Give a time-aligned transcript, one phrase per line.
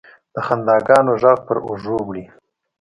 [0.33, 2.25] د خنداګانو، ږغ پر اوږو وړي